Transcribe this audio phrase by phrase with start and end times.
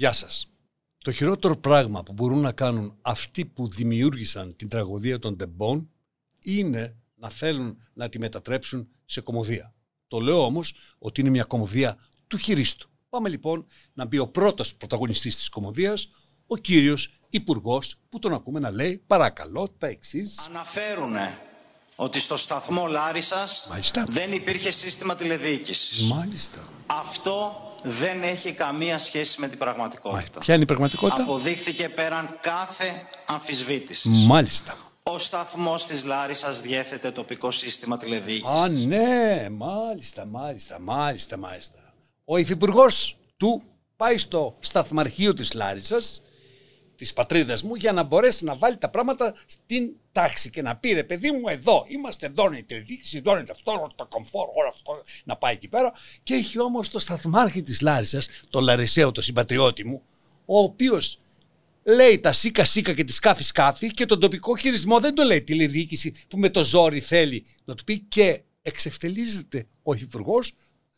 [0.00, 0.46] Γεια σας.
[0.98, 5.90] Το χειρότερο πράγμα που μπορούν να κάνουν αυτοί που δημιούργησαν την τραγωδία των τεμπών
[6.44, 9.74] είναι να θέλουν να τη μετατρέψουν σε κομμωδία.
[10.08, 12.90] Το λέω όμως ότι είναι μια κομμωδία του χειρίστου.
[13.08, 16.08] Πάμε λοιπόν να μπει ο πρώτος πρωταγωνιστής της κομμωδίας,
[16.46, 20.38] ο κύριος υπουργός που τον ακούμε να λέει παρακαλώ τα εξής.
[20.48, 21.14] Αναφέρουν
[21.96, 24.04] ότι στο σταθμό Λάρισας Μάλιστα.
[24.08, 26.02] δεν υπήρχε σύστημα τηλεδιοίκησης.
[26.02, 26.68] Μάλιστα.
[26.86, 30.40] Αυτό δεν έχει καμία σχέση με την πραγματικότητα.
[30.40, 34.24] Ποια είναι η πραγματικότητα; Αποδείχθηκε πέραν κάθε αμφισβήτησης.
[34.26, 34.76] Μάλιστα.
[35.02, 38.60] Ο σταθμός της Λάρισας διέθετε τοπικό σύστημα τηλεδιοίκησης.
[38.60, 41.94] Α, ναι, μάλιστα, μάλιστα, μάλιστα, μάλιστα.
[42.24, 43.62] Ο υφυπουργός του
[43.96, 46.22] πάει στο σταθμαρχείο της Λάρισας
[47.04, 50.92] τη πατρίδα μου για να μπορέσει να βάλει τα πράγματα στην τάξη και να πει
[50.92, 54.68] ρε παιδί μου εδώ είμαστε, εδώ είναι η τηλεδιοίκηση, εδώ είναι αυτό, το κομφόρ, όλο
[54.68, 55.92] αυτό να πάει εκεί πέρα.
[56.22, 60.02] Και έχει όμως το σταθμάρχη της Λάρισας, το Λαρισαίο, το συμπατριώτη μου,
[60.44, 61.20] ο οποίος
[61.82, 65.42] λέει τα σίκα σίκα και τη σκάφη σκάφη και τον τοπικό χειρισμό δεν το λέει
[65.42, 70.38] τηλεδιοίκηση που με το ζόρι θέλει να του πει και εξευτελίζεται ο υπουργό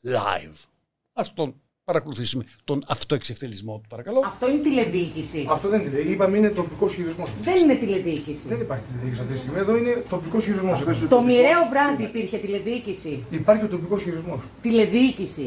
[0.05, 0.57] live.
[1.13, 4.23] Ας τον παρακολουθήσουμε τον αυτοεξευτελισμό του, παρακαλώ.
[4.25, 5.47] Αυτό είναι τηλεδιοίκηση.
[5.51, 6.15] Αυτό δεν είναι τηλεδιοίκηση.
[6.15, 7.27] Είπαμε είναι τοπικό χειρισμό.
[7.43, 8.49] Δεν είναι τηλεδιοίκηση.
[8.49, 9.59] Δεν υπάρχει τηλεδιοίκηση αυτή τη στιγμή.
[9.59, 10.83] Εδώ είναι τοπικό χειρισμός.
[11.09, 13.25] Το μοιραίο βράδυ υπήρχε τηλεδιοίκηση.
[13.31, 14.41] Υπάρχει ο τοπικός χειρισμός.
[14.63, 15.47] Τηλεδιοίκηση.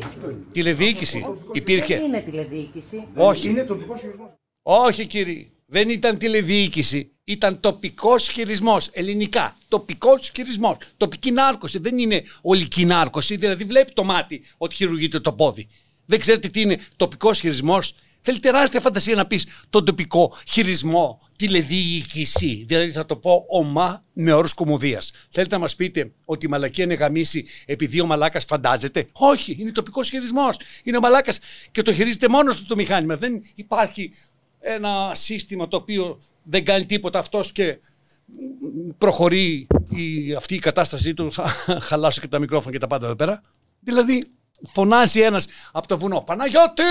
[0.51, 1.95] Τηλεδιοίκηση υπήρχε.
[1.95, 3.07] Δεν είναι τηλεδιοίκηση.
[3.15, 3.49] Όχι.
[3.49, 4.29] Είναι τοπικός χειρισμός.
[4.61, 5.49] Όχι κύριε.
[5.65, 7.09] Δεν ήταν τηλεδιοίκηση.
[7.23, 8.89] Ήταν τοπικός χειρισμός.
[8.91, 9.57] Ελληνικά.
[9.67, 10.77] Τοπικός χειρισμός.
[10.97, 11.79] Τοπική νάρκωση.
[11.79, 13.35] Δεν είναι ολική νάρκωση.
[13.35, 15.67] Δηλαδή βλέπει το μάτι ότι χειρουργείται το πόδι.
[16.05, 17.95] Δεν ξέρετε τι είναι τοπικός χειρισμός.
[18.19, 22.65] Θέλει τεράστια φαντασία να πεις τον τοπικό χειρισμό, τηλεδιοίκηση.
[22.67, 25.11] Δηλαδή θα το πω ομά με όρους κομμωδίας.
[25.29, 29.71] Θέλετε να μας πείτε ότι η μαλακία είναι γαμίση επειδή ο μαλάκας φαντάζεται; Όχι, είναι
[29.71, 30.57] τοπικός χειρισμός.
[30.83, 31.39] Είναι ο μαλάκας
[31.71, 33.17] και το χειρίζεται μόνος του το μηχάνημα.
[33.17, 34.11] Δεν υπάρχει
[34.59, 37.77] ένα σύστημα το οποίο δεν κάνει τίποτα αυτός και
[38.97, 41.31] προχωρεί η, αυτή η κατάστασή του.
[41.31, 41.47] Θα
[41.81, 43.43] χαλάσω και τα μικρόφωνα και τα πάντα εδώ πέρα.
[43.79, 44.23] Δηλαδή,
[44.73, 46.21] φωνάζει ένας από το βουνό.
[46.21, 46.83] Παναγιώτη!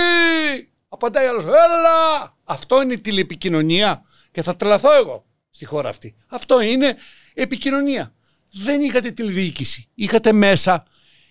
[0.88, 1.44] Απαντάει άλλος.
[1.44, 2.36] Έλα!
[2.44, 4.02] Αυτό είναι η τηλεπικοινωνία.
[4.30, 6.16] Και θα τρελαθώ εγώ στη χώρα αυτή.
[6.26, 6.96] Αυτό είναι
[7.34, 8.14] επικοινωνία.
[8.52, 9.88] Δεν είχατε τηλεδιοίκηση.
[9.94, 10.84] Είχατε μέσα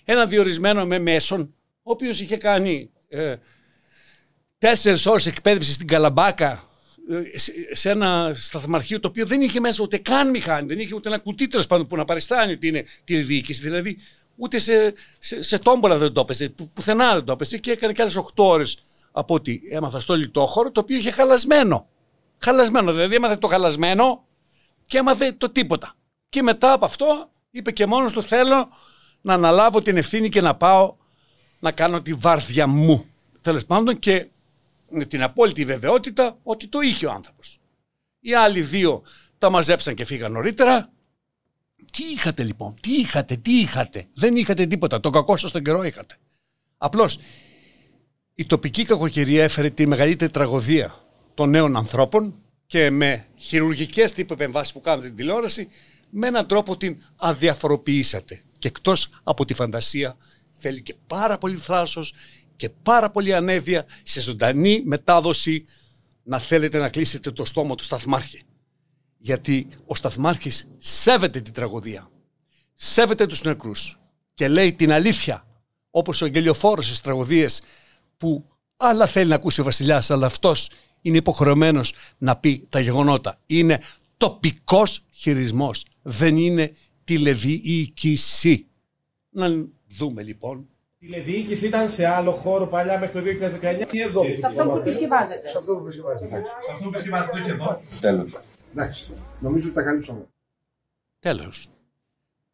[0.04, 1.42] ένα διορισμένο με μέσον,
[1.84, 3.36] ο οποίος είχε κάνει ε,
[4.58, 6.64] τέσσερις ώρες εκπαίδευση στην Καλαμπάκα
[7.10, 11.10] ε, σε ένα σταθμαρχείο το οποίο δεν είχε μέσα ούτε καν μηχάνη, δεν είχε ούτε
[11.10, 13.62] ένα κουτί τέλος πάντων που να παριστάνει ότι είναι τηλεδιοίκηση.
[13.62, 13.98] Δηλαδή
[14.36, 17.94] ούτε σε, σε, σε τόμπολα δεν το έπεσε, που, πουθενά δεν το έπεσε και έκανε
[17.94, 21.88] κι άλλες 8 ώρες από ό,τι έμαθα στο λιτόχωρο, το οποίο είχε χαλασμένο.
[22.38, 24.26] Χαλασμένο, δηλαδή έμαθε το χαλασμένο
[24.86, 25.96] και έμαθε το τίποτα.
[26.30, 28.70] Και μετά από αυτό είπε και μόνος του θέλω
[29.22, 30.96] να αναλάβω την ευθύνη και να πάω
[31.60, 33.06] να κάνω τη βάρδια μου.
[33.42, 34.28] Τέλος πάντων και
[34.90, 37.60] με την απόλυτη βεβαιότητα ότι το είχε ο άνθρωπος.
[38.20, 39.04] Οι άλλοι δύο
[39.38, 40.93] τα μαζέψαν και φύγαν νωρίτερα.
[41.92, 45.84] Τι είχατε λοιπόν, τι είχατε, τι είχατε; Δεν είχατε τίποτα, το κακό σας τον καιρό
[45.84, 46.16] είχατε.
[46.78, 47.20] Απλώς
[48.36, 50.96] η τοπική κακοκαιρία έφερε τη μεγαλύτερη τραγωδία
[51.34, 52.36] των νέων ανθρώπων
[52.68, 55.68] και με χειρουργικές τύπου επεμβάσεις που κάνετε στην τηλεόραση
[56.10, 58.42] με έναν τρόπο την αδιαφοροποιήσατε.
[58.60, 60.18] Και εκτός από τη φαντασία
[60.58, 62.14] θέλει και πάρα πολύ θράσος
[62.56, 65.66] και πάρα πολύ ανέδεια σε ζωντανή μετάδοση
[66.24, 68.44] να θέλετε να κλείσετε το στόμα του σταθμάρχη.
[69.26, 72.10] Γιατί ο σταθμάρχης σέβεται την τραγωδία.
[72.76, 74.00] Σέβεται τους νεκρούς
[74.34, 75.48] και λέει την αλήθεια
[75.90, 77.62] όπως ο Αγγελιοφόρος στις τραγωδίες
[78.18, 78.46] που
[78.78, 80.70] άλλα θέλει να ακούσει ο βασιλιάς αλλά αυτός
[81.02, 83.40] είναι υποχρεωμένος να πει τα γεγονότα.
[83.46, 83.80] Είναι
[84.18, 85.86] τοπικός χειρισμός.
[86.02, 88.68] Δεν είναι τηλεδιοίκηση.
[89.30, 89.48] Να
[89.98, 90.68] δούμε λοιπόν
[91.00, 94.24] τηλεδιοίκηση ήταν σε άλλο χώρο παλιά μέχρι το 2019 ή εδώ.
[94.24, 95.48] Σε αυτό που επισκευάζεται.
[95.48, 96.44] Σε αυτό που επισκευάζεται.
[96.60, 97.80] Σε αυτό που επισκευάζεται, όχι εδώ.
[98.02, 98.32] Τέλος.
[98.76, 99.14] Εντάξει.
[99.40, 100.28] Νομίζω ότι τα καλύψαμε.
[101.20, 101.70] Τέλος.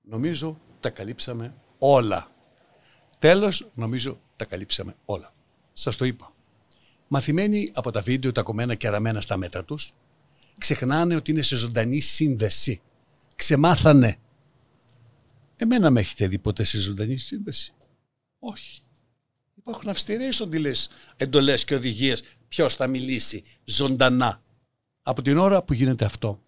[0.01, 2.31] Νομίζω τα καλύψαμε όλα.
[3.19, 5.33] Τέλος, νομίζω τα καλύψαμε όλα.
[5.73, 6.33] Σας το είπα.
[7.07, 9.93] Μαθημένοι από τα βίντεο τα κομμένα και αραμένα στα μέτρα τους,
[10.57, 12.81] ξεχνάνε ότι είναι σε ζωντανή σύνδεση.
[13.35, 14.19] Ξεμάθανε.
[15.55, 17.73] Εμένα με έχετε δει ποτέ σε ζωντανή σύνδεση;
[18.39, 18.81] Όχι.
[19.55, 20.47] Υπάρχουν αυστηρές
[21.17, 24.41] εντολές και οδηγίες ποιος θα μιλήσει ζωντανά;
[25.01, 26.43] Από την ώρα που γίνεται αυτό,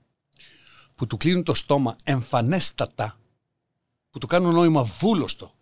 [0.95, 3.19] που του κλείνουν το στόμα εμφανέστατα,
[4.09, 5.55] που του κάνουν νόημα βούλωστο,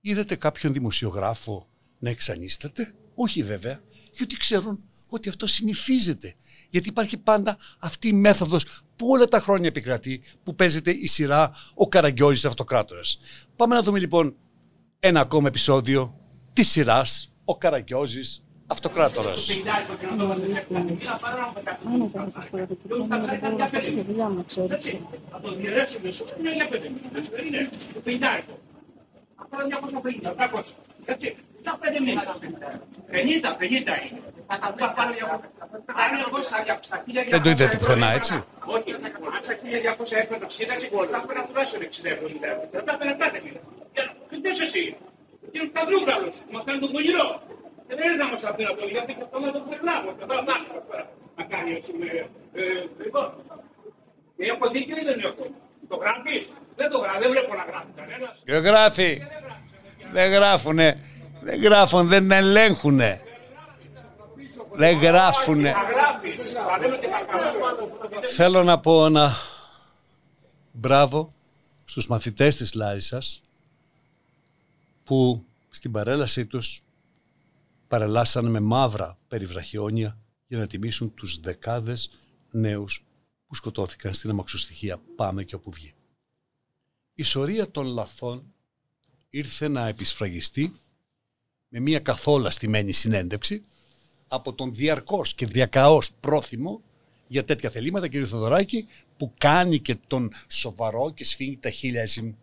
[0.00, 1.68] είδατε κάποιον δημοσιογράφο
[1.98, 3.82] να εξανίσταται; Όχι βέβαια,
[4.12, 4.78] γιατί ξέρουν
[5.08, 6.34] ότι αυτό συνηθίζεται.
[6.70, 8.64] Γιατί υπάρχει πάντα αυτή η μέθοδος
[8.96, 13.18] που όλα τα χρόνια επικρατεί, που παίζεται η σειρά «Ο Καραγκιόζης Αυτοκράτορας».
[13.56, 14.36] Πάμε να δούμε λοιπόν
[15.00, 16.20] ένα ακόμα επεισόδιο
[16.52, 18.44] της σειράς «Ο Καραγκιόζης
[18.74, 19.46] αυτοκράτορας.
[25.30, 27.28] Θα το διαιρέσουμε σε όλα για πέντε μήνες.
[27.28, 28.58] Δεν είναι το πεντάρικο.
[29.42, 30.74] Αυτό είναι 250, 300.
[31.04, 31.32] Έτσι.
[31.62, 32.24] Για πέντε μήνες.
[33.10, 34.20] 50, 50 είναι.
[34.76, 35.48] Θα πάρω 200.
[36.02, 38.34] Αν εγώ στα 1200 Δεν το είδατε ευρώ πουθενά, έκανα- έτσι;
[38.74, 42.54] Όχι, αν στα 1200 έπαιρνα σύνταξη, θα έπαιρνα τουλάχιστον 60 ευρώ την μέρα.
[42.72, 43.60] Δεν θα έπαιρνα κάθε μήνα.
[43.94, 44.82] Για να- Δεν είσαι εσύ.
[45.50, 47.28] Τι είναι τα βλούγκαλος, μας κάνει τον κονιρό.
[47.90, 50.10] Και δεν ήρθαμε σε αυτήν αυτό, γιατί αυτό να το περνάμε.
[50.18, 50.54] Και τώρα να
[51.36, 52.06] να κάνει, ας πούμε,
[52.52, 52.62] ε,
[53.04, 53.28] λοιπόν.
[54.36, 55.44] Έχω δίκιο ή δεν έχω;
[55.88, 58.34] Το γράφεις; Δεν το γράφεις, δεν βλέπω να γράφει κανένας.
[58.44, 59.22] Δεν γράφει.
[60.12, 60.88] Δεν γράφουνε.
[61.40, 63.22] Δεν γράφουν, δεν ελέγχουνε.
[64.72, 65.70] Δεν γράφουνε.
[65.70, 66.52] Να γράφεις.
[66.52, 68.26] Θα λέμε και θα κάνουμε.
[68.26, 69.32] Θέλω να πω ένα
[70.72, 71.32] μπράβο
[71.84, 73.42] στους μαθητές της Λάρισας
[75.04, 76.84] που στην παρέλασή τους
[77.90, 82.10] παρελάσανε με μαύρα περιβραχιόνια για να τιμήσουν τους δεκάδες
[82.50, 83.04] νέους
[83.46, 85.94] που σκοτώθηκαν στην αμαξοστοιχεία Πάμε και όπου βγει.
[87.14, 88.54] Η σωρία των λαθών
[89.30, 90.72] ήρθε να επισφραγιστεί
[91.68, 93.64] με μια καθόλου στημένη συνέντευξη
[94.28, 96.82] από τον διαρκώς και διακαώς πρόθυμο
[97.26, 98.86] για τέτοια θελήματα, κύριο Θοδωράκη,
[99.16, 102.36] που κάνει και τον σοβαρό και σφίγγει τα χείλια έτσι,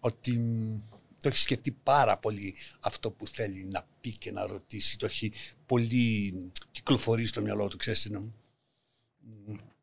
[0.00, 0.78] ότι μ,
[1.20, 4.98] το έχει σκεφτεί πάρα πολύ αυτό που θέλει να πει και να ρωτήσει.
[4.98, 5.32] Το έχει
[5.66, 8.32] πολύ μ, κυκλοφορεί στο μυαλό του, ξέρεις, είναι, μ,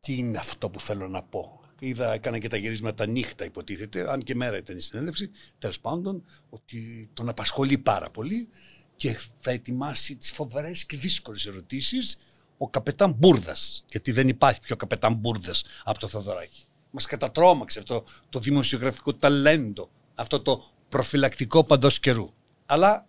[0.00, 1.58] τι είναι αυτό που θέλω να πω.
[1.78, 6.24] Είδα, έκανα και τα γυρίσματα νύχτα υποτίθεται, αν και μέρα ήταν η συνέντευξη, τέλος πάντων,
[6.50, 8.48] ότι τον απασχολεί πάρα πολύ
[8.96, 12.18] και θα ετοιμάσει τις φοβερές και δύσκολες ερωτήσεις
[12.58, 16.64] ο καπετάν Μπούρδας, γιατί δεν υπάρχει πιο καπετάν Μπούρδας από το Θοδωράκη.
[16.90, 20.64] Μας κατατρώμαξε αυτό το δημοσιογραφικό ταλέντο, αυτό το
[20.94, 22.30] προφυλακτικό παντός καιρού.
[22.66, 23.06] Αλλά,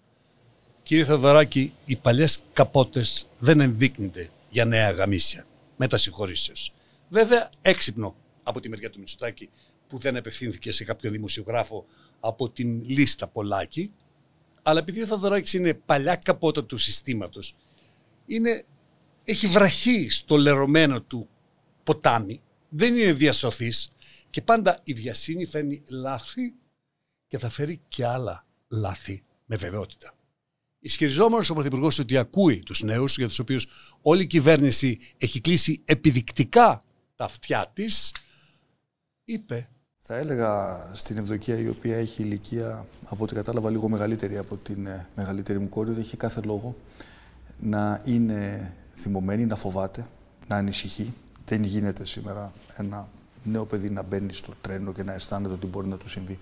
[0.84, 5.46] κύριε Θοδωράκη, οι παλιές καπότες δεν ενδείκνυται για νέα γαμίσια,
[5.76, 6.74] μετά συγχωρήσεως.
[7.10, 9.50] Βέβαια, έξυπνο από τη μεριά του Μητσοτάκη,
[9.88, 11.86] που δεν απευθύνθηκε σε κάποιο δημοσιογράφο
[12.20, 13.94] από την λίστα Πολάκη,
[14.62, 17.56] αλλά επειδή ο Θοδωράκης είναι παλιά καπότα του συστήματος,
[18.26, 18.66] είναι,
[19.24, 21.30] έχει βραχεί στο λερωμένο του
[21.84, 23.92] ποτάμι, δεν είναι διασωθής
[24.30, 26.54] και πάντα η βιασύνη φέρνει λάθη
[27.36, 30.14] και θα φέρει και άλλα λάθη με βεβαιότητα.
[30.80, 33.68] Ισχυριζόμενος ο Πρωθυπουργός ότι ακούει τους νέους για τους οποίους
[34.02, 36.84] όλη η κυβέρνηση έχει κλείσει επιδεικτικά
[37.16, 38.14] τα αυτιά της,
[39.26, 39.70] είπε
[40.02, 44.86] Θα έλεγα στην Ευδοκία, η οποία έχει ηλικία, από ό,τι κατάλαβα, λίγο μεγαλύτερη από την
[44.86, 46.76] ε, μεγαλύτερη μου κόρη, ότι έχει κάθε λόγο
[47.60, 50.08] να είναι θυμωμένη, να φοβάται,
[50.48, 51.14] να ανησυχεί.
[51.46, 53.08] Δεν γίνεται σήμερα ένα
[53.44, 56.40] νέο παιδί να μπαίνει στο τρένο και να αισθάνεται ότι μπορεί να του συμβεί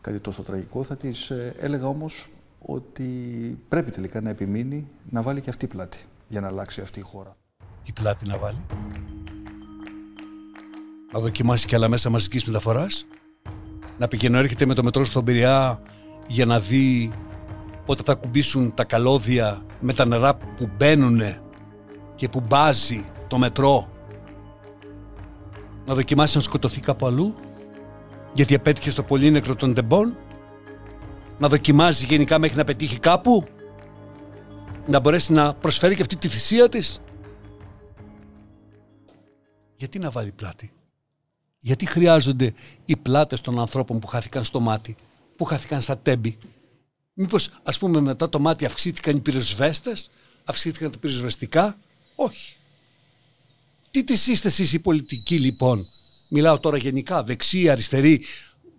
[0.00, 0.82] κάτι τόσο τραγικό.
[0.82, 3.04] Θα της ε, έλεγα όμως ότι
[3.68, 5.98] πρέπει τελικά να επιμείνει να βάλει και αυτή πλάτη
[6.28, 7.36] για να αλλάξει αυτή η χώρα.
[7.84, 8.64] τι πλάτη να βάλει;
[11.12, 13.06] Να δοκιμάσει και άλλα μέσα μαζικής μεταφοράς;
[13.98, 15.82] Να πηγαίνει έρχεται με το μετρό στον Πειραιά
[16.26, 17.12] για να δει
[17.86, 21.20] πότε θα κουμπίσουν τα καλώδια με τα νερά που μπαίνουν
[22.14, 23.88] και που μπάζει το μετρό;
[25.86, 27.34] Να δοκιμάσει να σκοτωθεί κάπου αλλού;
[28.32, 30.16] Γιατί απέτυχε στο πολύνεκρο των τεμπών.
[31.38, 33.44] Να δοκιμάζει γενικά μέχρι να πετύχει κάπου;
[34.86, 37.00] Να μπορέσει να προσφέρει και αυτή τη θυσία της;
[39.76, 40.72] Γιατί να βάλει πλάτη;
[41.58, 44.96] Γιατί χρειάζονται οι πλάτες των ανθρώπων που χάθηκαν στο μάτι,
[45.36, 46.38] που χάθηκαν στα τέμπη;
[47.14, 50.10] Μήπως ας πούμε μετά το μάτι αυξήθηκαν οι πυροσβέστες,
[50.44, 51.78] αυξήθηκαν τα πυροσβεστικά;
[52.14, 52.56] Όχι.
[53.90, 55.88] Τι τις είστε εσείς οι πολιτικοί λοιπόν.
[56.32, 58.24] Μιλάω τώρα γενικά, δεξιοί, αριστεροί,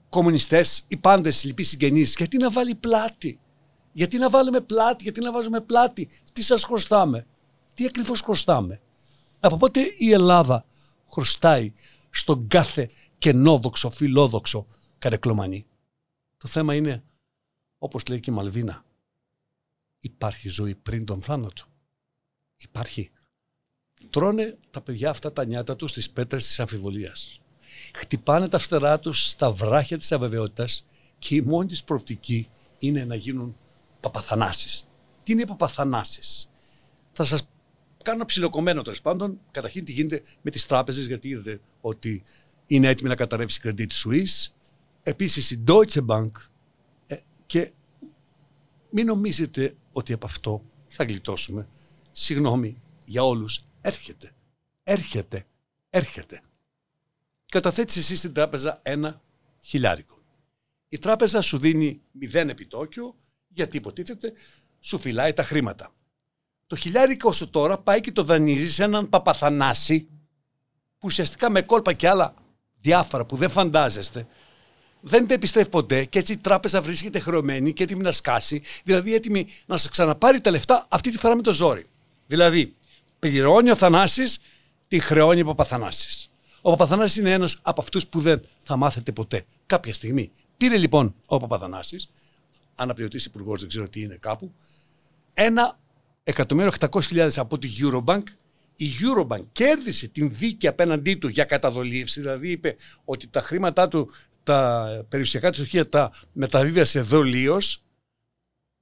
[0.10, 2.16] κομμουνιστές, οι πάντες λοιποί συγγενείς.
[2.18, 3.40] Γιατί να βάλει πλάτη;
[3.92, 7.28] Γιατί να βάλουμε πλάτη, γιατί να βάζουμε πλάτη; Τι σας χρωστάμε;
[7.74, 8.82] Τι ακριβώς χρωστάμε;
[9.40, 10.66] Από πότε η Ελλάδα
[11.12, 11.74] χρωστάει
[12.10, 14.66] στον κάθε κενόδοξο, φιλόδοξο
[14.98, 15.66] καρεκλωμανί.
[16.38, 17.04] Το θέμα είναι,
[17.78, 18.86] όπως λέει και η Μαλβίνα,
[20.00, 21.64] υπάρχει ζωή πριν τον θάνατο.
[22.58, 23.12] Υπάρχει.
[24.10, 27.41] Τρώνε τα παιδιά αυτά τα νιάτα τους στις πέτρες της αμφιβολίας.
[27.94, 30.88] Χτυπάνε τα φτερά τους στα βράχια της αβεβαιότητας
[31.20, 33.56] και η μόνη της προοπτική είναι να γίνουν
[34.00, 34.90] παπαθανάσεις.
[35.24, 36.52] Τι είναι οι παπαθανάσεις;
[37.12, 37.48] Θα σας
[38.04, 39.40] κάνω ψιλοκομμένο τέλος πάντων.
[39.52, 42.24] Καταρχήν τι γίνεται με τις τράπεζες γιατί είδατε ότι
[42.68, 44.52] είναι έτοιμη να καταρρεύσει η Credit Suisse.
[45.04, 46.32] Επίσης η Deutsche Bank
[47.08, 47.72] ε, και
[48.90, 51.68] μην νομίζετε ότι από αυτό θα γλιτώσουμε.
[52.12, 53.66] Συγγνώμη για όλους.
[53.82, 54.32] Έρχεται.
[54.84, 55.46] Έρχεται.
[55.90, 56.42] Έρχεται.
[57.52, 59.22] Καταθέτεις εσύ στην τράπεζα ένα
[59.62, 60.18] χιλιάρικο.
[60.90, 63.16] Η τράπεζα σου δίνει μηδέν επιτόκιο
[63.48, 64.34] γιατί υποτίθεται
[64.80, 65.94] σου φυλάει τα χρήματα.
[66.68, 70.08] το χιλιάρικο σου τώρα πάει και το δανείζεις σε έναν Παπαθανάση
[70.98, 72.34] που ουσιαστικά με κόλπα και άλλα
[72.82, 74.28] διάφορα που δεν φαντάζεστε
[75.02, 79.14] δεν τα επιστρέφει ποτέ και έτσι η τράπεζα βρίσκεται χρεωμένη και έτοιμη να σκάσει, δηλαδή
[79.14, 81.86] έτοιμη να σας ξαναπάρει τα λεφτά αυτή τη φορά με το ζόρι.
[82.28, 82.76] Δηλαδή,
[83.20, 84.40] πληρώνει ο Θανάσης,
[84.88, 86.31] τη χρεώνει ο Παπαθανάσης.
[86.62, 89.46] Ο Παπαθανάσης είναι ένας από αυτούς που δεν θα μάθετε ποτέ.
[89.66, 92.12] Κάποια στιγμή πήρε λοιπόν ο Παπαθανάσης,
[92.76, 94.52] αναπληρωτής υπουργός, δεν ξέρω τι είναι κάπου,
[95.34, 95.80] ένα
[96.24, 98.24] εκατομμύριο 800.000 από τη Eurobank.
[98.76, 102.76] Η Eurobank κέρδισε την δίκη απέναντί του για καταδολίευση, δηλαδή είπε
[103.06, 104.12] ότι τα χρήματά του,
[104.44, 107.84] τα περιουσιακά του στοιχεία τα μεταδίδασε δολίως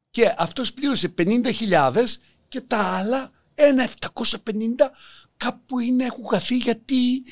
[0.09, 2.03] και αυτός πλήρωσε 50.000
[2.47, 4.11] και τα άλλα ένα 750
[5.37, 7.23] κάπου είναι έχουν χαθεί γιατί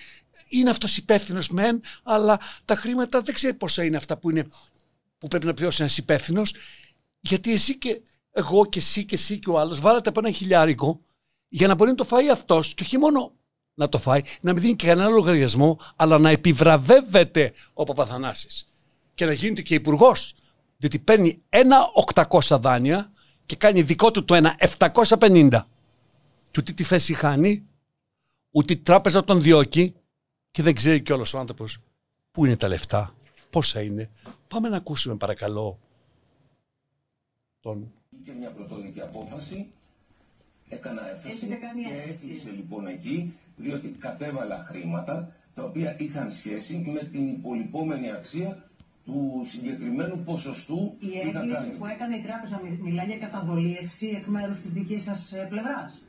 [0.48, 4.48] είναι αυτός υπεύθυνος μεν αλλά τα χρήματα δεν ξέρει πόσα είναι αυτά που, είναι,
[5.18, 6.54] που πρέπει να πληρώσει ένας υπεύθυνος.
[7.20, 8.02] γιατί εσύ και
[8.32, 11.02] εγώ και εσύ και εσύ και ο άλλος βάλατε από ένα χιλιάρικο
[11.48, 13.32] για να μπορεί να το φάει αυτός και όχι μόνο
[13.78, 18.74] να το φάει, να μην δίνει κανένα λογαριασμό, αλλά να επιβραβεύεται ο Παπαθανάσης
[19.14, 20.36] και να γίνεται και υπουργός.
[20.78, 21.78] Διότι παίρνει ένα
[22.14, 23.12] 800 δάνεια
[23.46, 25.50] και κάνει δικό του το ένα 750.
[26.50, 27.68] Και ούτε τη θέση χάνει,
[28.52, 29.96] ούτε η τράπεζα τον διώκει
[30.58, 31.80] και δεν ξέρει κιόλας ο άνθρωπος
[32.32, 33.14] πού είναι τα λεφτά,
[33.50, 34.10] πόσα είναι.
[34.48, 35.80] Πάμε να ακούσουμε παρακαλώ
[37.60, 37.92] τον
[38.26, 39.68] και μια πρωτόδικη απόφαση.
[40.70, 42.10] Έκανα έφεση Έχετε κάνει και έφεση.
[42.12, 48.64] έκλεισε λοιπόν εκεί, διότι κατέβαλα χρήματα τα οποία είχαν σχέση με την υπολοιπόμενη αξία
[49.06, 51.78] του συγκεκριμένου ποσοστού Η που είχα έκκληση κάνει.
[51.78, 56.02] που έκανε η τράπεζα μι- μιλάει για καταβολίευση εκ μέρους της δικής σας πλευράς.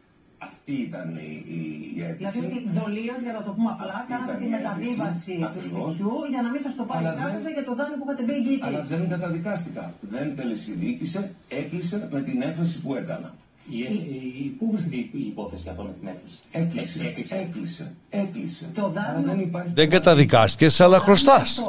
[0.49, 1.61] Αυτή ήταν η, η,
[1.97, 2.41] η αίτηση.
[2.41, 5.35] Δηλαδή ότι δολίω, για να το πούμε απλά, Αυτή κάνατε ήταν τη η μεταβίβαση αίτηση,
[5.39, 5.89] του ακριβώς.
[5.95, 8.05] σπιτιού για να μην σας το πάρει Αλλά η δεν- τράπεζα για το δάνειο που
[8.07, 8.65] είχατε μπει εγγυητή.
[8.67, 9.85] Αλλά δεν καταδικάστηκα.
[10.15, 11.21] Δεν τελεσυδίκησε,
[11.61, 13.31] έκλεισε με την έφεση που έκανα.
[13.71, 17.35] Η, η, πού βρίσκεται η, η υπόθεση αυτό με την έφεση; Έκλεισε, Έκλεισε.
[17.45, 18.65] έκλεισε, έκλεισε.
[18.75, 19.71] Το Άρα δάνειο- δεν υπάρχει...
[19.75, 21.63] δεν καταδικάστηκες αλλά χρωστάς.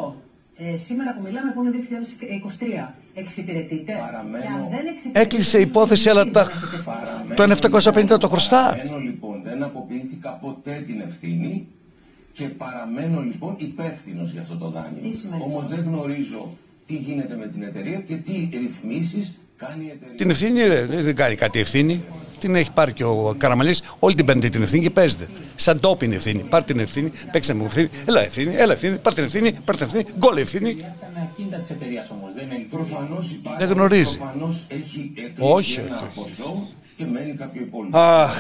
[0.60, 3.94] Αυτό, ε, σήμερα που μιλάμε που είναι 2023, εξυπηρετείτε.
[4.00, 6.48] Παραμένω- Και αν δεν εξυπηρετείτε, Έκλεισε η υπόθεση αλλά τα...
[6.86, 8.76] Παραμένω, το 750 το χρωστάς.
[8.78, 11.68] Παραμένω λοιπόν, δεν αποποιήθηκα ποτέ την ευθύνη
[12.34, 15.12] και παραμένω λοιπόν υπεύθυνος για αυτό το δάνειο.
[15.12, 19.86] Τι σημαίνει Όμως αυτό; δεν γνωρίζω τι γίνεται με την εταιρεία και τι ρυθμίσεις κάνει
[19.86, 20.16] η εταιρεία.
[20.16, 22.04] Την ευθύνη ρε, δεν κάνει κάτι ευθύνη.
[22.40, 23.84] Την έχει πάρει και ο Καραμαλής.
[24.00, 25.30] Όλοι την παίρνετε την ευθύνη και παίζετε.
[25.56, 26.40] Σαν τόπι είναι ευθύνη.
[26.50, 27.90] Πάρ την ευθύνη, παίξτε με ευθύνη.
[28.06, 30.06] Έλα ευθύνη, έλα ευθύνη, πάρ την ευθύνη, πάρ την ευθύνη.
[30.18, 30.70] Γκολ ευθύνη.
[30.70, 30.90] Ήταν
[31.32, 32.32] ακίνητα τη εταιρεία όμω.
[32.36, 33.66] Δεν είναι Προφανώ υπάρχει.
[33.66, 34.18] Δεν γνωρίζει.
[34.18, 36.36] Προφανώς έχει εκλείσει Όχι, ένα όχι, όχι.
[36.36, 36.68] ποσό
[36.98, 37.98] και μένει κάποιο υπόλοιπο.
[37.98, 38.32] Αχ.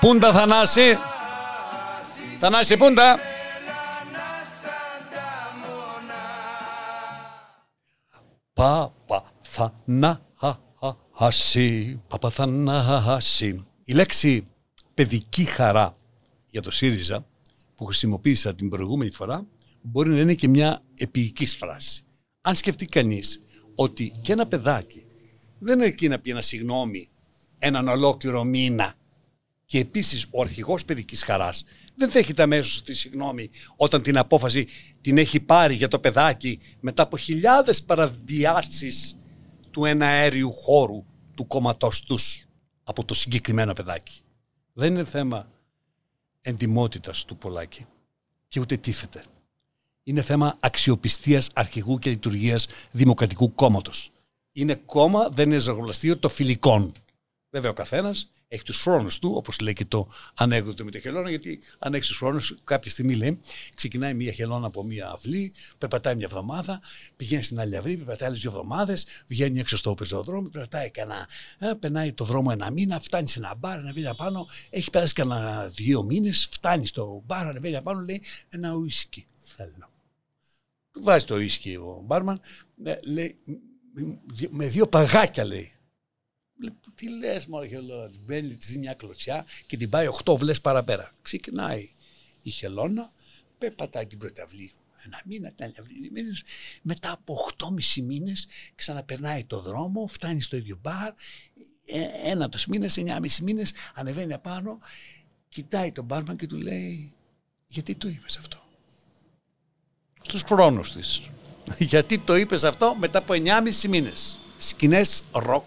[0.00, 0.98] Πούντα Θανάση.
[2.38, 3.18] Θανάση Πούντα.
[10.38, 12.02] Παπαθανάση.
[12.08, 13.64] Παπαθανάση.
[13.84, 14.42] Η λέξη
[14.94, 15.96] παιδική χαρά
[16.46, 17.26] για το ΣΥΡΙΖΑ
[17.74, 19.46] που χρησιμοποίησα την προηγούμενη φορά
[19.82, 22.04] μπορεί να είναι και μια επίοικης φράση.
[22.40, 23.42] Αν σκεφτεί κανείς
[23.74, 25.06] ότι και ένα παιδάκι
[25.58, 27.08] δεν αρκεί να πει ένα συγγνώμη
[27.58, 28.94] έναν ολόκληρο μήνα
[29.66, 31.64] και επίσης ο αρχηγός παιδικής χαράς
[31.94, 34.66] δεν δέχεται αμέσως τη συγγνώμη όταν την απόφαση
[35.00, 39.16] την έχει πάρει για το παιδάκι μετά από χιλιάδες παραβιάσεις
[39.72, 41.04] του εναέριου χώρου
[41.36, 42.46] του κόμματός τους
[42.84, 44.20] από το συγκεκριμένο παιδάκι.
[44.72, 45.48] Δεν είναι θέμα
[46.40, 47.86] εντιμότητας του Πολάκη
[48.48, 49.24] και ούτε τίθεται.
[50.02, 54.10] Είναι θέμα αξιοπιστίας αρχηγού και λειτουργίας Δημοκρατικού Κόμματος.
[54.52, 56.92] Είναι κόμμα, δεν είναι ζαγολαστείο των φιλικών.
[57.50, 61.28] Βέβαια ο καθένας έχει τους χρόνους του, όπως λέει και το ανέκδοτο με τη χελώνα,
[61.28, 63.40] γιατί αν έχεις τους χρόνους, κάποια στιγμή λέει,
[63.74, 66.80] ξεκινάει μία χελώνα από μία αυλή, περπατάει μια εβδομάδα,
[67.16, 71.28] πηγαίνει στην άλλη αυλή, περπατάει άλλες δύο εβδομάδες, βγαίνει έξω στο πεζοδρόμιο, περπατάει κανένα,
[71.58, 75.68] ε, περνάει το δρόμο ένα μήνα, φτάνει σε ένα μπαρ, ανεβαίνει απάνω, έχει περάσει κανένα
[75.74, 79.90] δύο μήνες, φτάνει στο μπαρ, ανεβαίνει απάνω, λέει ένα ουίσκι θέλω.
[80.92, 82.40] Του βάζει το ίσκι ο μπάρμαν,
[82.84, 83.38] ε, λέει,
[83.94, 85.72] «Μ- με δύο παγάκια λέει.
[87.08, 90.36] Λέει, Τι λες, Μωρέ χελώνα, την παίρνει, της δίνει μια κλωτσιά και την πάει 8
[90.36, 91.14] βλές παραπέρα.
[91.22, 91.90] Ξεκινάει
[92.42, 93.12] η χελώνα,
[93.58, 94.72] περπατάει την πρώτη αυλή.
[95.04, 96.42] Ένα μήνα, την άλλη αυλή, μήνες.
[96.82, 101.12] Μετά από 8,5 μήνες ξαναπερνάει το δρόμο, φτάνει στο ίδιο μπαρ.
[101.84, 104.78] Ε, Ένα τους μήνες, 9,5 μήνες, ανεβαίνει απάνω,
[105.48, 107.14] κοιτάει τον μπάρμαν και του λέει,
[107.66, 108.62] Γιατί το είπες αυτό;
[110.22, 111.22] Στους χρόνους της.
[111.78, 114.38] Γιατί το είπες αυτό μετά από 9,5 μήνες.
[114.58, 115.64] Σκηνές ροκ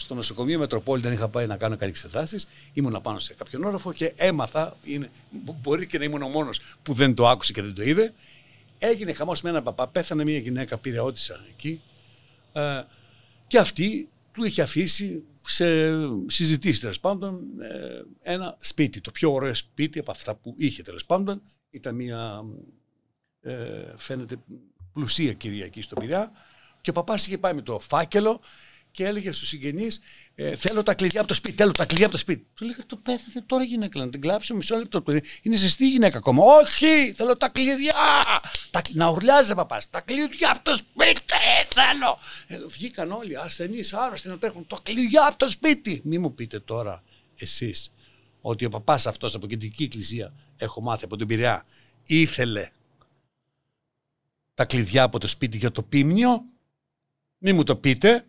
[0.00, 2.48] στο νοσοκομείο Μετροπόλιταν είχα πάει να κάνω κάτι εξετάσεις.
[2.72, 4.76] Ήμουν πάνω σε κάποιον όροφο και έμαθα.
[4.84, 7.82] Είναι, μπο- μπορεί και να ήμουν ο μόνος που δεν το άκουσε και δεν το
[7.82, 8.14] είδε.
[8.78, 11.80] Έγινε χαμός με έναν παπά, πέθανε μια γυναίκα πυρεώτησα εκεί.
[12.52, 12.82] Ε,
[13.46, 15.64] και αυτή του είχε αφήσει σε
[16.26, 19.00] συζητήσεις τέλος πάντων ε, ένα σπίτι.
[19.00, 22.44] Το πιο ωραίο σπίτι από αυτά που είχε τέλος πάντων ήταν μια
[23.40, 23.54] ε,
[23.96, 24.36] φαίνεται
[24.92, 26.32] πλουσία κυρία εκεί στο Πειραιά.
[26.80, 28.40] Και ο παπάς είχε πάει με το φάκελο
[28.90, 30.00] και έλεγε στους συγγενείς:
[30.34, 31.56] ε, Θέλω τα κλειδιά από το σπίτι.
[31.56, 32.46] Θέλω τα κλειδιά από το σπίτι.
[32.54, 33.98] Του λέγανε: Το πέθανε τώρα γυναίκα.
[33.98, 34.90] Να την κλάψω μισό λεπτό.
[34.90, 35.22] το παιδί.
[35.42, 36.44] Είναι ζεστή η γυναίκα ακόμα.
[36.44, 37.12] Όχι!
[37.16, 37.94] Θέλω τα κλειδιά!
[38.70, 38.82] Τα...
[38.92, 39.90] Να ουρλιάζει παπάς.
[39.90, 41.22] Τα κλειδιά από το σπίτι!
[41.68, 42.18] Θέλω!
[42.46, 44.66] Ε, βγήκαν όλοι ασθενείς, άρρωστοι να τρέχουν.
[44.66, 46.00] Το κλειδιά από το σπίτι!
[46.04, 47.02] Μη μου πείτε τώρα
[47.36, 47.92] εσείς
[48.40, 51.66] ότι ο παπάς αυτός από κεντρική εκκλησία, έχω μάθει από την Πειραιά,
[52.06, 52.70] ήθελε
[54.54, 56.44] τα κλειδιά από το σπίτι για το πίμνιο.
[57.38, 58.24] Μη μου το πείτε.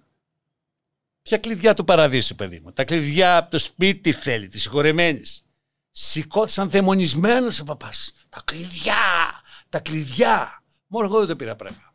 [1.21, 2.71] Ποια κλειδιά του παραδείσου, παιδί μου.
[2.71, 5.45] Τα κλειδιά από το σπίτι θέλει, τη συγχωρεμένης.
[5.91, 8.13] Σηκώθησαν δαιμονισμένος ο παπάς.
[8.29, 9.41] Τα κλειδιά!
[9.69, 10.63] Τα κλειδιά!
[10.87, 11.93] Μόνο εγώ δεν το πήρα πρέφα.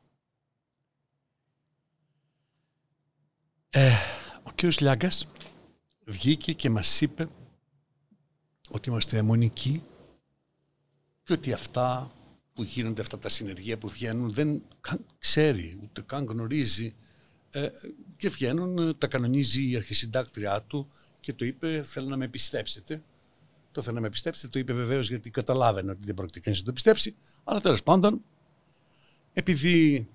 [3.68, 3.92] Ε,
[4.42, 4.62] ο κ.
[4.62, 5.26] Λιάγκας
[6.04, 7.28] βγήκε και μας είπε
[8.68, 9.82] ότι είμαστε αιμονικοί
[11.22, 12.10] και ότι αυτά
[12.52, 16.94] που γίνονται, αυτά τα συνεργεία που βγαίνουν δεν καν ξέρει, ούτε καν γνωρίζει
[17.56, 17.70] ε,
[18.16, 23.02] και βγαίνουν, ε, τα κανονίζει η αρχισυντάκτριά του και το είπε θέλω να με πιστέψετε.
[23.72, 26.66] Το θέλω να με πιστέψετε, το είπε βεβαίως γιατί καταλάβαινε ότι δεν πρόκειται κανείς να
[26.66, 28.24] το πιστέψει, αλλά τέλος πάντων,
[29.32, 30.08] επειδή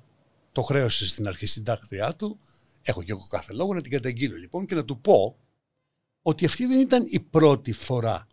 [0.52, 2.40] το χρέωσε στην αρχισυντάκτριά του,
[2.82, 5.38] έχω και εγώ κάθε λόγο να την καταγγείλω λοιπόν και να του πω
[6.22, 8.28] ότι αυτή δεν ήταν η πρώτη φορά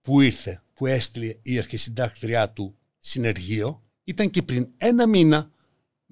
[0.00, 5.52] που ήρθε, που έστειλε η αρχισυντάκτριά του συνεργείο, ήταν και πριν ένα μήνα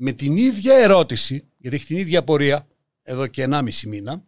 [0.05, 2.67] με την ίδια ερώτηση, γιατί έχει την ίδια απορία
[3.03, 4.25] εδώ και 1,5 μήνα,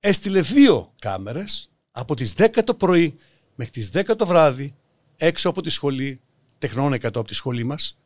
[0.00, 3.18] έστειλε δύο κάμερες από τις 10 το πρωί
[3.54, 4.74] μέχρι τις 10 το βράδυ
[5.16, 6.20] έξω από τη σχολή,
[6.58, 7.98] τεχνών 100 από τη σχολή μας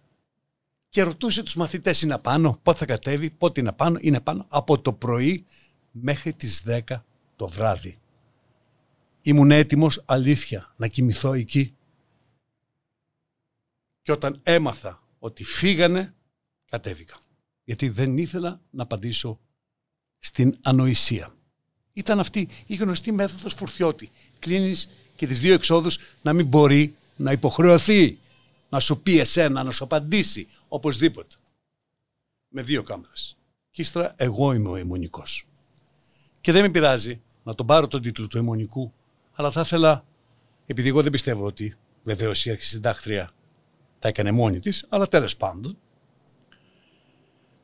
[0.88, 4.80] και ρωτούσε τους μαθητές είναι πάνω, πότε θα κατέβει, πότε είναι πάνω, είναι πάνω, από
[4.80, 5.46] το πρωί
[5.90, 7.04] μέχρι τις 10
[7.36, 7.98] το βράδυ.
[9.22, 11.74] Ήμουν έτοιμος αλήθεια να κοιμηθώ εκεί.
[14.02, 16.12] Και όταν έμαθα ότι φύγανε,
[16.68, 17.16] κατέβηκα.
[17.64, 19.38] Γιατί δεν ήθελα να απαντήσω
[20.18, 21.34] στην ανοησία.
[21.92, 24.10] Ήταν αυτή η γνωστή μέθοδος φουρθιώτη.
[24.38, 28.18] Κλείνεις και τις δύο εξόδους να μην μπορεί να υποχρεωθεί
[28.68, 31.34] να σου πει εσένα, να σου απαντήσει οπωσδήποτε.
[32.48, 33.36] Με δύο κάμερες.
[33.70, 35.46] Και ύστερα εγώ είμαι ο αιμονικός.
[36.40, 38.92] Και δεν με πειράζει να τον πάρω τον τίτλο του αιμονικού,
[39.32, 40.04] αλλά θα ήθελα,
[40.66, 43.32] επειδή εγώ δεν πιστεύω ότι βεβαίως η αρχισυντάκτρια
[43.98, 45.78] τα έκανε μόνη της, αλλά τέλος πάντων,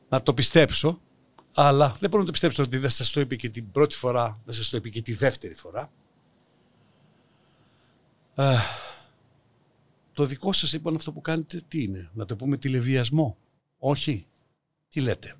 [0.09, 1.01] να το πιστέψω,
[1.53, 4.41] αλλά δεν μπορώ να το πιστέψω ότι δεν σας το είπε και την πρώτη φορά,
[4.45, 5.91] δεν σας το είπε και τη δεύτερη φορά.
[8.35, 8.55] Ε,
[10.13, 13.37] το δικό σας λοιπόν αυτό που κάνετε τι είναι, να το πούμε τηλεβιασμό;
[13.77, 14.27] Όχι.
[14.89, 15.35] Τι λέτε;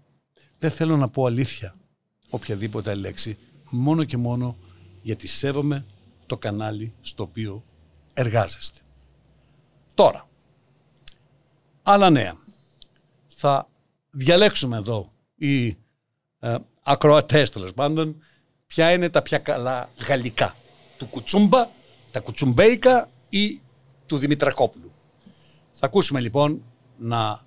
[0.58, 1.76] Δεν θέλω να πω αλήθεια
[2.30, 3.38] οποιαδήποτε λέξη,
[3.70, 4.58] μόνο και μόνο
[5.02, 5.86] γιατί σέβομαι
[6.26, 7.64] το κανάλι στο οποίο
[8.14, 8.80] εργάζεστε.
[9.94, 10.30] Τώρα,
[11.84, 12.38] άλλα νέα.
[13.28, 13.70] Θα
[14.16, 15.68] διαλέξουμε εδώ οι
[16.40, 18.24] ε, ακροατές τέλος πάντων
[18.68, 20.56] ποια είναι τα πιο καλά γαλλικά.
[20.98, 21.70] Του Κουτσούμπα,
[22.12, 23.62] τα Κουτσουμπέικα ή
[24.06, 24.92] του Δημητρακόπουλου.
[25.74, 26.64] Θα ακούσουμε λοιπόν
[26.98, 27.44] να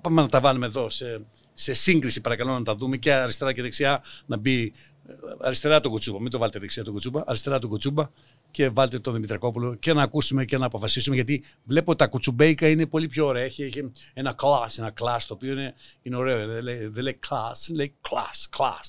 [0.00, 3.62] πάμε να τα βάλουμε εδώ σε, σε σύγκριση παρακαλώ να τα δούμε και αριστερά και
[3.62, 4.72] δεξιά να μπει
[5.06, 8.10] ε, αριστερά το κουτσούμπα, μην το βάλετε δεξιά το κουτσούμπα, αριστερά το κουτσούμπα
[8.52, 12.86] και βάλτε τον Δημητρακόπουλο και να ακούσουμε και να αποφασίσουμε γιατί βλέπω τα κουτσουμπέικα είναι
[12.86, 13.42] πολύ πιο ωραία.
[13.42, 16.46] Έχει, έχει ένα class, ένα class το οποίο είναι, είναι ωραίο.
[16.46, 18.88] Δεν λέει, δεν λέει class, λέει class, class,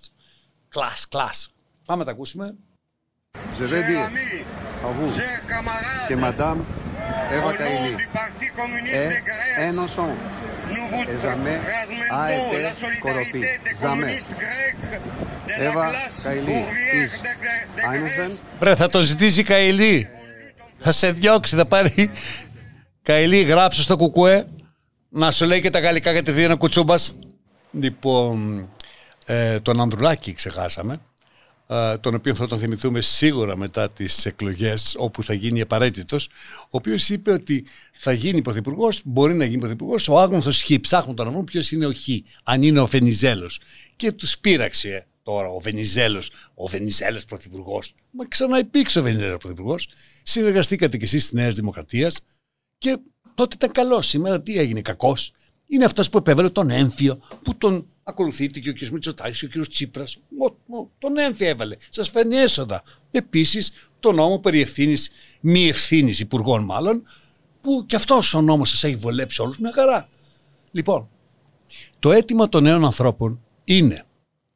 [0.76, 1.47] class, class.
[1.86, 2.56] Πάμε να τα ακούσουμε.
[3.60, 4.08] Je vais dire
[4.88, 5.12] à vous
[6.08, 6.60] que Madame
[7.36, 7.93] Eva Kaili
[8.91, 10.42] est innocente et
[11.25, 11.60] jamais
[12.12, 12.60] a été
[13.03, 13.45] corrompue.
[13.82, 14.19] Jamais.
[15.67, 15.86] Eva
[16.23, 16.60] Kaili
[17.01, 17.12] is
[17.95, 18.43] innocent.
[18.60, 20.08] Βρε, θα το ζητήσει η Καηλή.
[20.77, 22.10] Θα σε διώξει, θα πάρει.
[23.01, 24.47] Καηλή, γράψε στο κουκουέ
[25.10, 27.13] να σου λέει και τα γαλλικά γιατί δίνει ένα κουτσούμπας.
[27.71, 28.69] Λοιπόν,
[29.25, 30.99] ε, τον Ανδρουλάκη ξεχάσαμε.
[31.67, 36.30] Ε, τον οποίο θα τον θυμηθούμε σίγουρα μετά τις εκλογές όπου θα γίνει απαραίτητος,
[36.63, 41.15] ο οποίος είπε ότι θα γίνει πρωθυπουργός, μπορεί να γίνει πρωθυπουργός, ο άγνωστος Χ, ψάχνουν
[41.15, 42.08] τον να βρουν ποιος είναι ο Χ,
[42.43, 43.60] αν είναι ο Βενιζέλος.
[43.95, 47.95] Και τους πείραξε ε, τώρα ο Βενιζέλος, ο Βενιζέλος πρωθυπουργός.
[48.12, 49.88] Μα ξαναυπήρξε ο Βενιζέλος πρωθυπουργός.
[50.23, 52.26] Συνεργαστήκατε κι εσείς τη Νέα Δημοκρατίας
[52.78, 52.97] και
[53.36, 54.08] τότε ήταν καλός.
[54.08, 55.34] Σήμερα τι έγινε, κακός.
[55.67, 58.88] Είναι αυτός που επέβαλε τον έμφυο, που τον ακολουθείτε και ο κ.
[58.88, 59.67] Μητσοτάκης και ο κ.
[59.67, 60.17] Τσίπρας.
[60.99, 61.78] Τον έμφυο έβαλε.
[61.89, 62.84] Σας φέρνει έσοδα.
[63.12, 67.04] Επίσης, το νόμο περί ευθύνης, μη ευθύνης υπουργών μάλλον,
[67.62, 70.10] που κι αυτός ο νόμος σας έχει βολέψει όλους μια χαρά.
[70.71, 71.10] Λοιπόν,
[71.99, 74.06] το αίτημα των νέων ανθρώπων είναι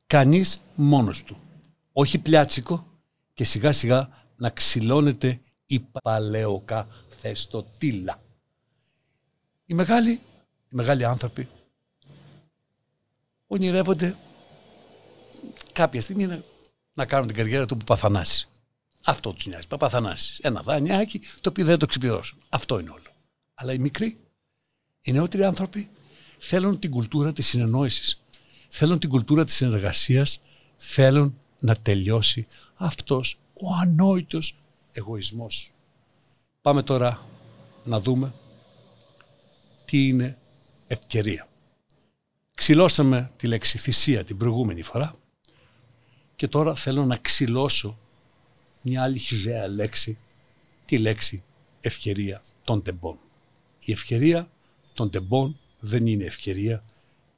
[0.07, 1.37] κανείς μόνος του.
[1.93, 2.87] Όχι πλιάτσικο
[3.33, 8.21] και σιγά σιγά να ξυλώνεται η παλαιοκαθεστοτήλα.
[9.65, 10.19] Οι μεγάλοι,
[10.69, 11.49] οι μεγάλοι άνθρωποι
[13.47, 14.15] ονειρεύονται
[15.71, 16.43] κάποια στιγμή να,
[16.93, 18.49] να κάνουν την καριέρα του Παπαθανάσης.
[19.05, 19.67] Αυτό τους νοιάζει.
[19.67, 20.39] Παπαθανάσης.
[20.39, 22.37] Ένα δανειάκι το οποίο δεν το ξεπληρώσουν.
[22.49, 23.11] Αυτό είναι όλο.
[23.53, 24.19] Αλλά οι μικροί,
[25.01, 25.89] οι νεότεροι άνθρωποι
[26.37, 28.21] θέλουν την κουλτούρα της συνεννόησης.
[28.67, 30.41] Θέλουν την κουλτούρα της συνεργασίας.
[30.77, 34.55] Θέλουν να τελειώσει αυτός ο ανόητος
[34.91, 35.71] εγωισμός.
[36.61, 37.25] Πάμε τώρα
[37.83, 38.33] να δούμε
[39.85, 40.37] τι είναι
[40.87, 41.47] ευκαιρία.
[42.55, 45.15] Ξυλώσαμε τη λέξη θυσία την προηγούμενη φορά
[46.35, 47.97] και τώρα θέλω να ξυλώσω
[48.81, 50.17] μια άλλη χιδέα λέξη,
[50.85, 51.43] τη λέξη
[51.81, 53.19] ευκαιρία των τεμπών.
[53.79, 54.49] Η ευκαιρία
[54.93, 56.83] των τεμπών δεν είναι ευκαιρία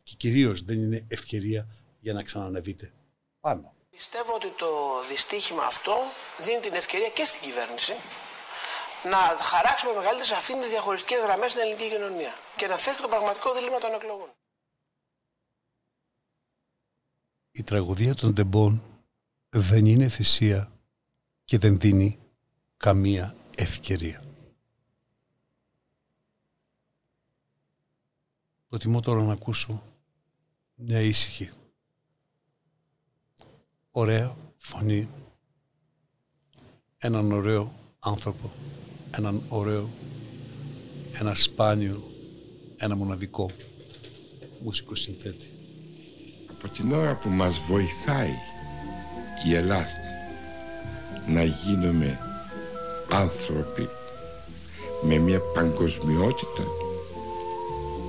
[0.03, 1.67] και κυρίως δεν είναι ευκαιρία
[1.99, 2.91] για να ξανανεβείτε
[3.39, 3.73] πάνω.
[3.89, 4.67] Πιστεύω ότι το
[5.09, 5.95] δυστύχημα αυτό
[6.45, 7.93] δίνει την ευκαιρία και στην κυβέρνηση
[9.03, 13.53] να χαράξει με μεγαλύτερη σαφήνεια διαχωριστικές γραμμές στην ελληνική κοινωνία και να θέσει το πραγματικό
[13.53, 14.29] δίλημα των εκλογών.
[17.51, 18.83] Η τραγωδία των τεμπών
[19.49, 20.71] δεν είναι θυσία
[21.45, 22.19] και δεν δίνει
[22.77, 24.23] καμία ευκαιρία.
[28.69, 29.83] Προτιμώ τώρα να ακούσω
[30.75, 31.51] μια ήσυχη,
[33.91, 35.09] ωραία φωνή,
[36.97, 38.51] έναν ωραίο άνθρωπο,
[39.17, 39.89] έναν ωραίο,
[41.19, 42.03] ένα σπάνιο,
[42.77, 43.49] ένα μοναδικό
[44.59, 45.49] μουσικό συνθέτη.
[46.51, 48.33] Από την ώρα που μας βοηθάει
[49.47, 49.97] η Ελλάδα
[51.27, 52.19] να γίνουμε
[53.11, 53.89] άνθρωποι
[55.01, 56.63] με μια παγκοσμιότητα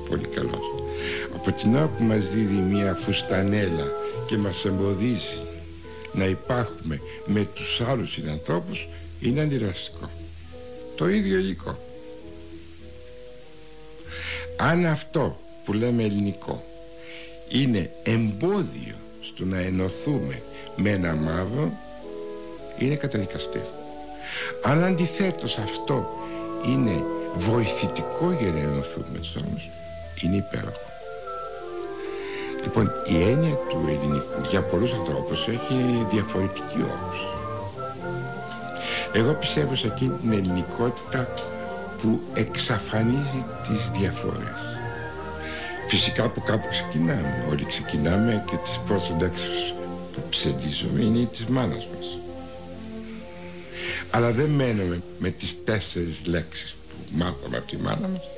[0.08, 0.74] πολύ καλός
[1.34, 3.86] από την ώρα που μας δίδει μια φουστανέλα
[4.26, 5.46] και μας εμποδίζει
[6.12, 8.88] να υπάρχουμε με τους άλλους συνανθρώπους
[9.20, 10.10] είναι αντιδραστικό
[11.00, 11.78] το ίδιο υλικό
[14.56, 16.64] αν αυτό που λέμε ελληνικό
[17.48, 20.42] είναι εμπόδιο στο να ενωθούμε
[20.76, 21.72] με ένα μαύρο
[22.78, 23.60] είναι καταδικαστή.
[24.62, 26.08] Αν αντιθέτως αυτό
[26.66, 27.04] είναι
[27.36, 29.70] βοηθητικό για να ενωθούμε με τους άλλους,
[30.22, 30.90] είναι υπέροχο.
[32.62, 37.39] Λοιπόν, η έννοια του ελληνικού για πολλούς ανθρώπους έχει διαφορετική όμως.
[39.12, 41.28] Εγώ πιστεύω σε εκείνη την ελληνικότητα
[42.02, 44.58] που εξαφανίζει τις διαφορές.
[45.88, 47.46] Φυσικά από κάπου ξεκινάμε.
[47.50, 49.74] Όλοι ξεκινάμε και τις πρώτες λέξεις
[50.12, 52.18] που ψελίζουμε είναι της μάνας μας.
[54.10, 58.29] Αλλά δεν μένουμε με τις τέσσερις λέξεις που μάθαμε από τη μάνα μας.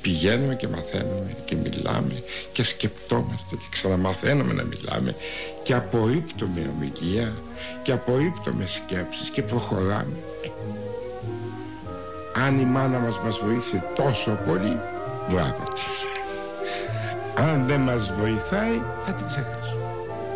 [0.00, 5.16] Πηγαίνουμε και μαθαίνουμε και μιλάμε και σκεπτόμαστε και ξαναμαθαίνουμε να μιλάμε
[5.62, 7.34] και απορρίπτουμε ομιλία
[7.82, 10.16] και απορρίπτουμε σκέψεις και προχωράμε.
[12.34, 14.80] Αν η μάνα μας μας βοήθησε τόσο πολύ,
[15.30, 15.82] μπράβο της.
[17.36, 19.82] Αν δεν μας βοηθάει, θα την ξεχάσουμε.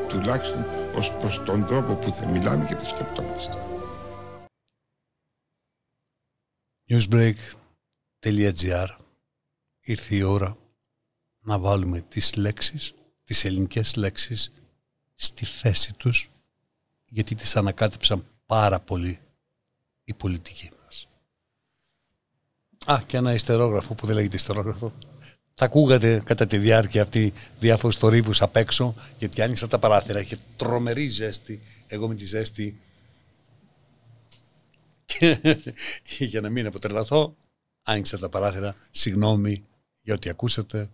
[0.08, 3.56] Τουλάχιστον ως προς τον τρόπο που θα μιλάμε και θα σκεπτόμαστε.
[6.88, 9.01] newsbreak.gr
[9.84, 10.56] Ήρθε η ώρα
[11.40, 14.52] να βάλουμε τις λέξεις, τις ελληνικές λέξεις
[15.14, 16.30] στη θέση τους
[17.04, 19.18] γιατί τις ανακάτεψαν πάρα πολύ
[20.04, 21.08] οι πολιτικοί μας.
[22.84, 24.92] Α, και ένα ιστερόγραφο που δεν λέγεται ιστερόγραφο.
[25.54, 30.20] Θα ακούγατε κατά τη διάρκεια αυτή διάφορους θορύβους απ' έξω γιατί άνοιξα τα παράθυρα.
[30.20, 31.62] Είχε τρομερή ζέστη.
[31.86, 32.80] Εγώ με τη ζέστη
[36.18, 37.36] για να μην αποτελαθώ,
[37.82, 38.76] άνοιξα τα παράθυρα.
[38.90, 39.64] Συγγνώμη
[40.02, 40.90] για ό,τι ακούσατε.